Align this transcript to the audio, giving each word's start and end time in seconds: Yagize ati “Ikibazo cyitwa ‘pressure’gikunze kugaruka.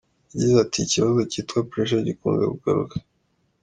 Yagize 0.31 0.55
ati 0.65 0.77
“Ikibazo 0.81 1.19
cyitwa 1.31 1.59
‘pressure’gikunze 1.69 2.43
kugaruka. 2.51 2.95